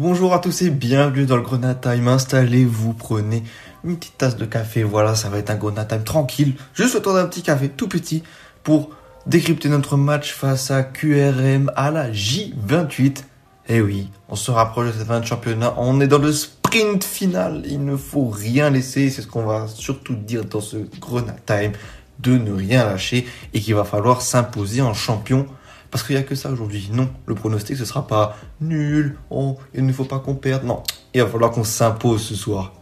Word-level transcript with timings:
Bonjour 0.00 0.32
à 0.32 0.38
tous 0.38 0.62
et 0.62 0.70
bienvenue 0.70 1.26
dans 1.26 1.36
le 1.36 1.42
Grenade 1.42 1.82
Time. 1.82 2.08
Installez-vous, 2.08 2.94
prenez 2.94 3.42
une 3.84 3.98
petite 3.98 4.16
tasse 4.16 4.36
de 4.38 4.46
café. 4.46 4.82
Voilà, 4.82 5.14
ça 5.14 5.28
va 5.28 5.36
être 5.36 5.50
un 5.50 5.56
Grenade 5.56 5.88
Time 5.88 6.04
tranquille. 6.04 6.54
Juste 6.72 6.94
autour 6.94 7.12
d'un 7.12 7.26
petit 7.26 7.42
café 7.42 7.68
tout 7.68 7.86
petit 7.86 8.22
pour 8.62 8.88
décrypter 9.26 9.68
notre 9.68 9.98
match 9.98 10.32
face 10.32 10.70
à 10.70 10.84
QRM 10.84 11.70
à 11.76 11.90
la 11.90 12.10
J28. 12.10 13.24
Eh 13.68 13.82
oui, 13.82 14.08
on 14.30 14.36
se 14.36 14.50
rapproche 14.50 14.86
de 14.86 14.92
cette 14.92 15.06
fin 15.06 15.20
de 15.20 15.26
championnat. 15.26 15.74
On 15.76 16.00
est 16.00 16.08
dans 16.08 16.16
le 16.16 16.32
sprint 16.32 17.04
final. 17.04 17.64
Il 17.66 17.84
ne 17.84 17.94
faut 17.94 18.30
rien 18.30 18.70
laisser. 18.70 19.10
C'est 19.10 19.20
ce 19.20 19.26
qu'on 19.26 19.44
va 19.44 19.66
surtout 19.68 20.14
dire 20.14 20.46
dans 20.46 20.62
ce 20.62 20.78
Grenade 20.98 21.44
Time. 21.44 21.72
De 22.20 22.38
ne 22.38 22.52
rien 22.52 22.86
lâcher 22.86 23.26
et 23.52 23.60
qu'il 23.60 23.74
va 23.74 23.84
falloir 23.84 24.22
s'imposer 24.22 24.80
en 24.80 24.94
champion 24.94 25.46
parce 25.90 26.04
qu'il 26.04 26.14
n'y 26.16 26.20
a 26.20 26.24
que 26.24 26.34
ça 26.34 26.50
aujourd'hui. 26.50 26.90
Non, 26.92 27.08
le 27.26 27.34
pronostic, 27.34 27.76
ce 27.76 27.84
sera 27.84 28.06
pas 28.06 28.36
nul, 28.60 29.16
oh, 29.30 29.58
il 29.74 29.84
ne 29.84 29.92
faut 29.92 30.04
pas 30.04 30.18
qu'on 30.18 30.34
perde. 30.34 30.64
Non, 30.64 30.82
il 31.14 31.22
va 31.22 31.28
falloir 31.28 31.50
qu'on 31.50 31.64
s'impose 31.64 32.22
ce 32.22 32.34
soir. 32.34 32.72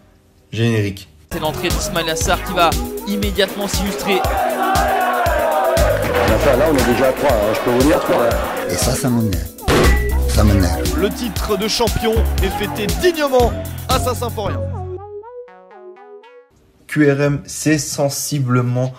Générique. 0.53 1.09
C'est 1.33 1.41
l'entrée 1.41 1.69
d'Ismail 1.69 2.09
Assar 2.11 2.43
qui 2.45 2.53
va 2.55 2.71
immédiatement 3.07 3.69
s'illustrer. 3.69 4.21
Enfin, 6.35 6.57
là, 6.57 6.67
on 6.71 6.77
est 6.77 6.93
déjà 6.93 7.09
à 7.09 7.13
3, 7.13 7.31
hein, 7.31 7.35
je 7.55 7.61
peux 7.61 7.71
vous 7.71 7.83
dire 7.83 8.01
3. 8.01 8.29
Et 8.71 8.75
ça, 8.75 8.93
ça 8.93 9.11
m'énerve. 9.11 9.49
Ça 10.29 10.45
m'énerve. 10.45 10.99
Le 10.99 11.11
titre 11.11 11.57
de 11.57 11.69
champion 11.69 12.15
est 12.43 12.51
fêté 12.51 12.87
dignement 13.01 13.53
à 13.89 13.99
Saint-Symphorien. 13.99 14.61
QRM, 16.87 17.43
c'est 17.45 17.79
sensiblement 17.79 18.95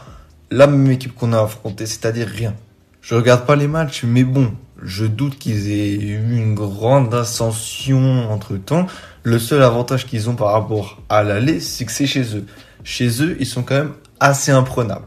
la 0.52 0.67
même 0.67 0.89
équipe 0.91 1.16
qu'on 1.16 1.34
a 1.34 1.41
affrontée, 1.41 1.86
c'est-à-dire 1.86 2.28
rien. 2.28 2.53
Je 3.02 3.16
regarde 3.16 3.45
pas 3.45 3.55
les 3.55 3.67
matchs, 3.67 4.03
mais 4.03 4.23
bon, 4.23 4.53
je 4.81 5.05
doute 5.05 5.38
qu'ils 5.38 5.71
aient 5.71 5.95
eu 5.95 6.38
une 6.38 6.53
grande 6.53 7.13
ascension 7.13 8.31
entre 8.31 8.58
temps. 8.58 8.88
Le 9.23 9.39
seul 9.39 9.63
avantage 9.63 10.05
qu'ils 10.05 10.30
ont 10.30 10.35
par 10.35 10.53
rapport 10.53 11.02
à 11.09 11.23
l'aller, 11.23 11.59
c'est 11.59 11.85
que 11.85 11.91
c'est 11.91 12.08
chez 12.08 12.36
eux. 12.36 12.45
Chez 12.83 13.23
eux, 13.23 13.38
ils 13.39 13.45
sont 13.45 13.64
quand 13.64 13.75
même 13.75 13.94
assez 14.20 14.52
imprenables. 14.52 15.05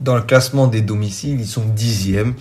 Dans 0.00 0.16
le 0.16 0.22
classement 0.22 0.66
des 0.66 0.80
domiciles, 0.80 1.40
ils 1.40 1.46
sont 1.46 1.64
dixièmes. 1.64 2.34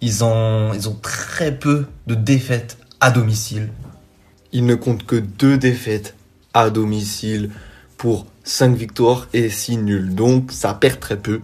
Ils 0.00 0.24
ont, 0.24 0.72
ils 0.74 0.88
ont 0.88 0.98
très 1.00 1.56
peu 1.56 1.86
de 2.06 2.14
défaites 2.14 2.78
à 3.00 3.10
domicile. 3.10 3.70
Ils 4.52 4.66
ne 4.66 4.74
comptent 4.74 5.06
que 5.06 5.16
deux 5.16 5.58
défaites 5.58 6.14
à 6.52 6.70
domicile 6.70 7.50
pour 7.96 8.26
5 8.44 8.76
victoires 8.76 9.28
et 9.32 9.48
6 9.48 9.78
nuls. 9.78 10.14
Donc 10.14 10.52
ça 10.52 10.74
perd 10.74 11.00
très 11.00 11.16
peu. 11.16 11.40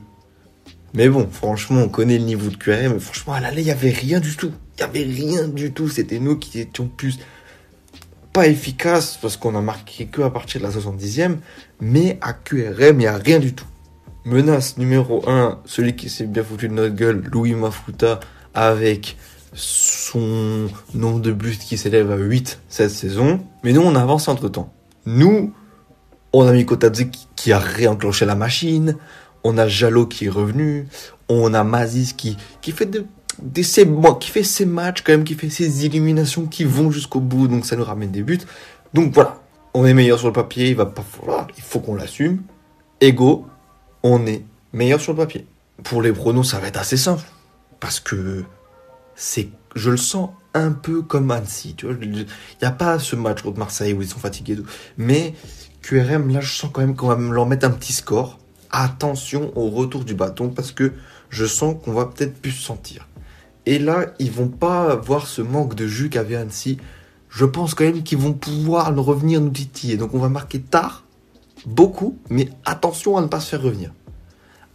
Mais 0.95 1.09
bon, 1.09 1.29
franchement, 1.31 1.83
on 1.83 1.89
connaît 1.89 2.19
le 2.19 2.25
niveau 2.25 2.51
de 2.51 2.57
QRM. 2.57 2.99
Franchement, 2.99 3.35
à 3.35 3.41
l'aller, 3.41 3.63
il 3.63 3.67
n'y 3.67 3.71
avait 3.71 3.91
rien 3.91 4.21
du 4.21 4.37
tout. 4.37 4.53
Il 4.77 4.85
n'y 4.85 4.89
avait 4.89 5.13
rien 5.13 5.49
du 5.49 5.73
tout. 5.73 5.89
C'était 5.89 6.19
nous 6.19 6.37
qui 6.37 6.61
étions 6.61 6.89
plus 6.89 7.19
pas 8.33 8.47
efficaces 8.47 9.19
parce 9.21 9.37
qu'on 9.37 9.55
a 9.57 9.61
marqué 9.61 10.07
que 10.07 10.23
à 10.23 10.31
partir 10.31 10.61
de 10.61 10.67
la 10.67 10.73
70e. 10.73 11.37
Mais 11.81 12.19
à 12.21 12.33
QRM, 12.33 12.97
il 12.97 12.99
n'y 12.99 13.07
a 13.07 13.17
rien 13.17 13.39
du 13.39 13.55
tout. 13.55 13.67
Menace 14.25 14.77
numéro 14.77 15.29
1, 15.29 15.61
celui 15.65 15.97
qui 15.97 16.11
s'est 16.11 16.27
bien 16.27 16.45
foutu 16.45 16.69
de 16.69 16.75
notre 16.75 16.95
gueule, 16.95 17.23
Louis 17.33 17.55
Mafuta, 17.55 18.21
avec 18.53 19.17
son 19.55 20.69
nombre 20.95 21.21
de 21.21 21.33
buts 21.33 21.57
qui 21.59 21.79
s'élève 21.79 22.11
à 22.11 22.17
8 22.17 22.61
cette 22.69 22.91
saison. 22.91 23.41
Mais 23.65 23.73
nous, 23.73 23.81
on 23.81 23.95
avance 23.95 24.29
entre 24.29 24.49
temps. 24.49 24.73
Nous, 25.07 25.53
on 26.33 26.47
a 26.47 26.53
mis 26.53 26.67
Kotadze 26.67 27.07
qui 27.35 27.53
a 27.53 27.59
réenclenché 27.59 28.27
la 28.27 28.35
machine 28.35 28.97
on 29.45 29.59
a 29.59 29.69
Jalo 29.69 30.07
qui 30.07 30.27
est 30.27 30.31
revenu, 30.31 30.87
on 31.29 31.55
a 31.55 31.65
Mazis 31.65 32.15
qui, 32.17 32.37
qui 32.61 32.73
fait 32.73 32.91
des 33.43 33.63
ses, 33.63 33.89
qui 34.21 34.31
fait 34.31 34.43
ses 34.43 34.67
matchs 34.67 35.03
quand 35.03 35.13
même, 35.13 35.25
qui 35.25 35.35
fait 35.35 35.51
ses 35.51 35.85
éliminations 35.85 36.47
qui 36.47 36.65
vont 36.65 36.91
jusqu'au 36.91 37.21
bout, 37.21 37.49
donc 37.49 37.65
ça 37.65 37.77
nous 37.77 37.85
ramène 37.85 38.11
des 38.11 38.23
buts. 38.23 38.41
Donc 38.93 39.15
voilà, 39.15 39.41
on 39.75 39.85
est 39.87 39.95
meilleur 39.95 40.19
sur 40.19 40.29
le 40.29 40.33
papier, 40.33 40.71
il 40.71 40.77
va 40.77 40.87
pas 40.87 41.03
falloir, 41.03 41.47
il 41.57 41.63
faut 41.63 41.81
qu'on 41.81 41.95
l'assume. 41.95 42.43
Ego, 43.01 43.47
on 44.03 44.27
est 44.27 44.45
meilleur 44.73 45.01
sur 45.01 45.13
le 45.13 45.19
papier. 45.19 45.47
Pour 45.85 46.03
les 46.03 46.13
pronos, 46.13 46.51
ça 46.51 46.59
va 46.59 46.69
être 46.69 46.79
assez 46.79 46.97
simple. 46.97 47.25
Parce 47.79 48.01
que 48.01 48.45
c'est, 49.15 49.49
je 49.75 49.91
le 49.91 49.97
sens 49.97 50.31
un 50.53 50.73
peu 50.73 51.03
comme 51.03 51.31
Annecy, 51.31 51.75
tu 51.75 51.87
vois. 51.87 51.95
Il 52.03 52.11
n'y 52.13 52.27
a 52.69 52.73
pas 52.73 52.99
ce 52.99 53.17
match 53.17 53.43
contre 53.43 53.59
Marseille 53.59 53.95
où 53.95 54.03
ils 54.03 54.09
sont 54.09 54.19
fatigués. 54.19 54.59
Mais 54.99 55.35
QRM, 55.83 56.31
là, 56.31 56.41
je 56.41 56.53
sens 56.53 56.71
quand 56.73 56.83
même 56.83 56.95
qu'on 56.95 57.07
va 57.07 57.17
leur 57.17 57.47
mettre 57.47 57.67
un 57.67 57.71
petit 57.71 57.93
score 57.93 58.40
attention 58.73 59.53
au 59.57 59.71
retour 59.71 60.05
du 60.05 60.15
bâton 60.15 60.49
parce 60.49 60.73
que 60.73 60.93
je 61.29 61.45
sens 61.45 61.77
qu'on 61.83 61.93
va 61.93 62.07
peut-être 62.07 62.35
plus 62.35 62.53
se 62.53 62.63
sentir. 62.63 63.09
Et 63.67 63.79
là, 63.79 64.07
ils 64.19 64.31
vont 64.31 64.49
pas 64.49 64.97
voir 64.97 65.27
ce 65.27 65.43
manque 65.43 65.75
de 65.75 65.87
jus 65.87 66.11
qu'avait 66.11 66.37
Annecy. 66.37 66.79
Je 67.29 67.45
pense 67.45 67.75
quand 67.75 67.85
même 67.85 68.03
qu'ils 68.03 68.19
vont 68.19 68.33
pouvoir 68.33 68.95
revenir 68.97 69.41
nous 69.41 69.51
titiller. 69.51 69.97
Donc 69.97 70.15
on 70.15 70.19
va 70.19 70.29
marquer 70.29 70.61
tard, 70.61 71.05
beaucoup, 71.67 72.19
mais 72.29 72.49
attention 72.65 73.17
à 73.17 73.23
ne 73.23 73.27
pas 73.27 73.41
se 73.41 73.51
faire 73.51 73.63
revenir. 73.63 73.93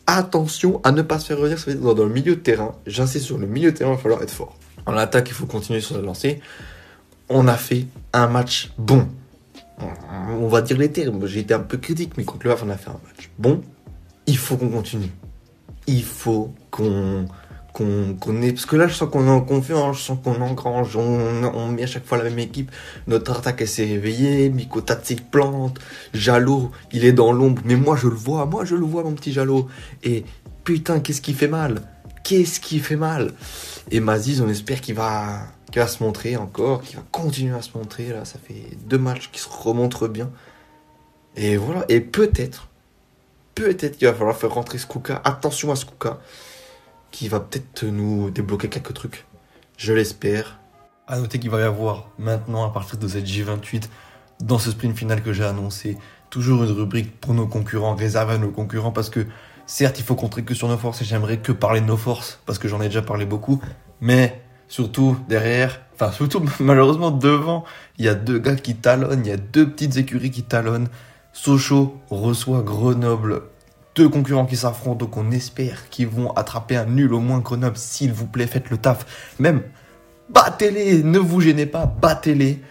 Attention 0.07 0.81
à 0.83 0.91
ne 0.91 1.01
pas 1.01 1.19
se 1.19 1.25
faire 1.27 1.39
revenir, 1.39 1.57
ça 1.57 1.71
veut 1.71 1.77
dire 1.77 1.95
dans 1.95 2.05
le 2.05 2.13
milieu 2.13 2.35
de 2.35 2.41
terrain. 2.41 2.75
J'insiste 2.85 3.25
sur 3.25 3.37
le 3.37 3.47
milieu 3.47 3.71
de 3.71 3.77
terrain, 3.77 3.91
il 3.91 3.95
va 3.95 4.01
falloir 4.01 4.21
être 4.21 4.31
fort. 4.31 4.55
En 4.85 4.95
attaque, 4.95 5.29
il 5.29 5.33
faut 5.33 5.47
continuer 5.47 5.81
sur 5.81 5.97
la 5.97 6.03
lancée. 6.03 6.41
On 7.27 7.47
a 7.47 7.55
fait 7.55 7.87
un 8.13 8.27
match 8.27 8.71
bon. 8.77 9.07
On 10.29 10.47
va 10.47 10.61
dire 10.61 10.77
les 10.77 10.91
termes. 10.91 11.25
J'ai 11.25 11.39
été 11.39 11.53
un 11.53 11.59
peu 11.59 11.77
critique, 11.77 12.13
mais 12.17 12.23
contre 12.23 12.45
le 12.45 12.51
Havre, 12.51 12.65
on 12.67 12.69
a 12.69 12.77
fait 12.77 12.89
un 12.89 12.99
match 13.03 13.31
bon 13.39 13.61
il 14.27 14.37
faut 14.37 14.57
qu'on 14.57 14.69
continue. 14.69 15.11
Il 15.87 16.03
faut 16.03 16.53
qu'on 16.71 17.27
qu'on 17.75 18.41
ait... 18.41 18.53
Parce 18.53 18.65
que 18.65 18.75
là, 18.75 18.87
je 18.87 18.93
sens 18.93 19.09
qu'on 19.09 19.27
est 19.27 19.29
en 19.29 19.41
confiance, 19.41 19.97
je 19.97 20.03
sens 20.03 20.17
qu'on 20.23 20.41
engrange, 20.41 20.95
on, 20.95 21.67
met 21.67 21.83
à 21.83 21.87
chaque 21.87 22.05
fois 22.05 22.17
la 22.17 22.23
même 22.23 22.39
équipe. 22.39 22.71
Notre 23.07 23.37
attaque, 23.37 23.67
s'est 23.67 23.85
réveillée, 23.85 24.49
Miko 24.49 24.81
Tatsi 24.81 25.15
plante, 25.15 25.79
Jalo, 26.13 26.71
il 26.93 27.03
est 27.03 27.11
dans 27.11 27.31
l'ombre. 27.33 27.61
Mais 27.65 27.75
moi, 27.75 27.97
je 27.97 28.07
le 28.07 28.15
vois, 28.15 28.45
moi, 28.45 28.63
je 28.65 28.75
le 28.75 28.85
vois, 28.85 29.03
mon 29.03 29.13
petit 29.13 29.33
Jalo. 29.33 29.67
Et 30.03 30.23
putain, 30.63 30.99
qu'est-ce 30.99 31.21
qui 31.21 31.33
fait 31.33 31.49
mal? 31.49 31.81
Qu'est-ce 32.23 32.59
qui 32.59 32.79
fait 32.79 32.95
mal? 32.95 33.33
Et 33.91 33.99
Maziz, 33.99 34.41
on 34.41 34.49
espère 34.49 34.81
qu'il 34.81 34.95
va, 34.95 35.41
qu'il 35.71 35.81
va 35.81 35.87
se 35.87 36.01
montrer 36.01 36.37
encore, 36.37 36.81
qu'il 36.81 36.95
va 36.95 37.03
continuer 37.11 37.55
à 37.55 37.61
se 37.61 37.77
montrer. 37.77 38.07
Là, 38.09 38.23
ça 38.25 38.39
fait 38.39 38.77
deux 38.87 38.97
matchs 38.97 39.29
qui 39.31 39.39
se 39.39 39.49
remontrent 39.49 40.07
bien. 40.07 40.31
Et 41.35 41.57
voilà, 41.57 41.83
et 41.89 41.99
peut-être, 41.99 42.69
peut-être 43.55 43.97
qu'il 43.97 44.07
va 44.07 44.13
falloir 44.13 44.35
faire 44.35 44.53
rentrer 44.53 44.77
Skuka. 44.77 45.21
Attention 45.23 45.71
à 45.71 45.75
Skuka, 45.75 46.19
qui 47.11 47.27
va 47.27 47.39
peut-être 47.39 47.85
nous 47.85 48.29
débloquer 48.29 48.69
quelques 48.69 48.93
trucs. 48.93 49.25
Je 49.77 49.93
l'espère. 49.93 50.59
À 51.07 51.19
noter 51.19 51.39
qu'il 51.39 51.49
va 51.49 51.59
y 51.59 51.63
avoir 51.63 52.09
maintenant, 52.17 52.65
à 52.65 52.69
partir 52.69 52.97
de 52.97 53.07
cette 53.07 53.25
J28, 53.25 53.83
dans 54.41 54.57
ce 54.57 54.71
sprint 54.71 54.97
final 54.97 55.21
que 55.21 55.33
j'ai 55.33 55.43
annoncé, 55.43 55.97
toujours 56.29 56.63
une 56.63 56.71
rubrique 56.71 57.19
pour 57.19 57.33
nos 57.33 57.47
concurrents, 57.47 57.95
réservée 57.95 58.33
à 58.33 58.37
nos 58.37 58.49
concurrents, 58.49 58.91
parce 58.91 59.09
que 59.09 59.25
certes, 59.67 59.99
il 59.99 60.03
faut 60.03 60.15
compter 60.15 60.43
que 60.43 60.55
sur 60.55 60.67
nos 60.67 60.77
forces, 60.77 61.03
et 61.03 61.05
j'aimerais 61.05 61.37
que 61.37 61.51
parler 61.51 61.79
de 61.79 61.85
nos 61.85 61.97
forces, 61.97 62.39
parce 62.45 62.57
que 62.57 62.67
j'en 62.67 62.81
ai 62.81 62.87
déjà 62.87 63.03
parlé 63.03 63.25
beaucoup, 63.25 63.61
mais 64.01 64.41
surtout 64.67 65.17
derrière, 65.29 65.81
enfin 65.93 66.11
surtout 66.11 66.43
malheureusement 66.59 67.11
devant, 67.11 67.65
il 67.97 68.05
y 68.05 68.09
a 68.09 68.15
deux 68.15 68.39
gars 68.39 68.55
qui 68.55 68.75
talonnent, 68.75 69.23
il 69.23 69.29
y 69.29 69.33
a 69.33 69.37
deux 69.37 69.69
petites 69.69 69.97
écuries 69.97 70.31
qui 70.31 70.43
talonnent. 70.43 70.89
Sochaux 71.35 71.97
reçoit 72.09 72.61
Grenoble. 72.61 73.43
Deux 73.93 74.07
concurrents 74.07 74.45
qui 74.45 74.55
s'affrontent, 74.55 75.05
donc 75.05 75.17
on 75.17 75.31
espère 75.31 75.89
qu'ils 75.89 76.07
vont 76.07 76.31
attraper 76.31 76.77
un 76.77 76.85
nul 76.85 77.13
au 77.13 77.19
moins 77.19 77.39
Grenoble. 77.39 77.75
S'il 77.75 78.13
vous 78.13 78.25
plaît, 78.25 78.47
faites 78.47 78.69
le 78.69 78.77
taf. 78.77 79.35
Même, 79.37 79.61
battez-les, 80.29 81.03
ne 81.03 81.19
vous 81.19 81.41
gênez 81.41 81.65
pas, 81.65 81.85
battez-les. 81.85 82.61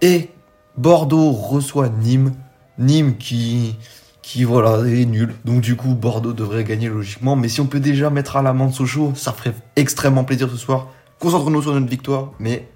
Et 0.00 0.30
Bordeaux 0.76 1.32
reçoit 1.32 1.88
Nîmes. 1.88 2.34
Nîmes 2.78 3.16
qui, 3.16 3.76
qui 4.22 4.44
voilà, 4.44 4.88
est 4.88 5.04
nul. 5.04 5.34
Donc 5.44 5.60
du 5.60 5.74
coup, 5.74 5.94
Bordeaux 5.94 6.32
devrait 6.32 6.64
gagner 6.64 6.88
logiquement. 6.88 7.34
Mais 7.34 7.48
si 7.48 7.60
on 7.60 7.66
peut 7.66 7.80
déjà 7.80 8.10
mettre 8.10 8.36
à 8.36 8.42
l'amende 8.42 8.72
Sochaux, 8.72 9.12
ça 9.16 9.32
ferait 9.32 9.54
extrêmement 9.74 10.22
plaisir 10.22 10.48
ce 10.48 10.56
soir. 10.56 10.86
Concentrons-nous 11.18 11.62
sur 11.62 11.74
notre 11.74 11.90
victoire, 11.90 12.30
mais 12.38 12.68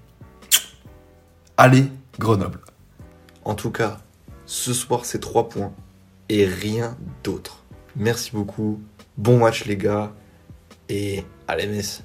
allez, 1.55 1.85
Grenoble. 2.19 2.59
En 3.45 3.55
tout 3.55 3.71
cas, 3.71 3.99
ce 4.45 4.73
soir, 4.73 5.05
c'est 5.05 5.19
3 5.19 5.49
points 5.49 5.73
et 6.29 6.45
rien 6.45 6.97
d'autre. 7.23 7.63
Merci 7.95 8.31
beaucoup. 8.31 8.81
Bon 9.17 9.37
match, 9.37 9.65
les 9.65 9.77
gars. 9.77 10.13
Et 10.89 11.23
allez, 11.47 11.67
Metz. 11.67 12.01